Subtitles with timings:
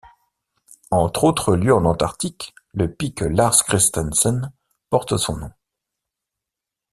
[0.89, 4.51] Entre autres lieux en Antarctique, le pic Lars Christensen
[4.89, 5.51] porte son nom.